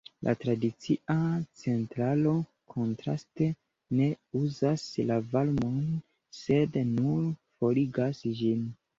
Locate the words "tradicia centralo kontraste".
0.43-3.49